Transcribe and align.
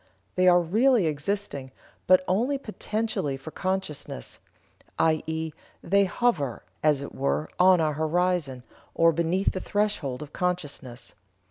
They 0.33 0.47
are 0.47 0.59
really 0.59 1.05
existing, 1.05 1.69
but 2.07 2.23
only 2.27 2.57
potentially 2.57 3.37
for 3.37 3.51
consciousness, 3.51 4.39
i.e., 4.97 5.51
they 5.83 6.05
hover, 6.05 6.63
as 6.81 7.03
it 7.03 7.13
were, 7.13 7.49
on 7.59 7.79
our 7.79 7.93
horizon, 7.93 8.63
or 8.95 9.11
beneath 9.11 9.51
the 9.51 9.59
threshold 9.61 10.23
of 10.23 10.33
consciousness. 10.33 11.13